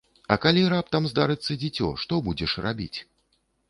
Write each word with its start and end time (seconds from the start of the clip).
А 0.35 0.37
калі 0.45 0.63
раптам 0.75 1.03
здарыцца 1.13 1.59
дзіцё, 1.67 1.93
што 2.07 2.13
будзеш 2.31 2.61
рабіць? 2.69 2.95